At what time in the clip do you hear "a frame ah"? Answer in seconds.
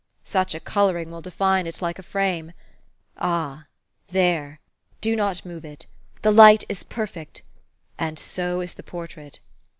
1.99-3.67